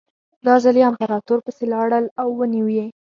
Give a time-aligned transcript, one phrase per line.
[0.45, 2.85] دا ځل یې امپراتور پسې لاړل او ونیو یې.